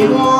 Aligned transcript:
You 0.00 0.12
want. 0.12 0.39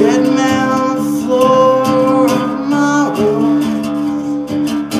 dead 0.00 0.22
man 0.34 0.68
on 0.70 0.96
the 0.96 1.04
floor 1.20 2.24
of 2.24 2.50
my 2.74 3.00
room, 3.18 3.60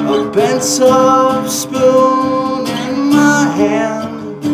a 0.06 0.30
bent 0.30 0.62
up 0.82 1.48
spoon 1.48 2.66
in 2.84 2.96
my 3.08 3.40
hand, 3.60 4.44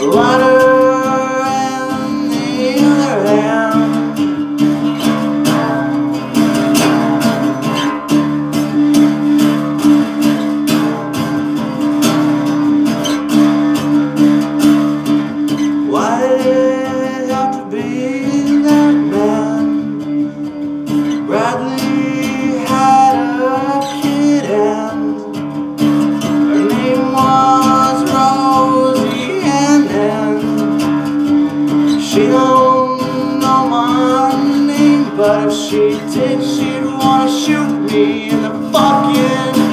a 0.00 0.06
lot 0.18 0.40
of 0.40 0.47
If 35.40 35.52
she 35.52 35.90
did? 36.12 36.42
She'd 36.42 36.84
wanna 36.84 37.30
shoot 37.30 37.92
me 37.92 38.30
in 38.30 38.42
the 38.42 38.50
fucking 38.72 39.67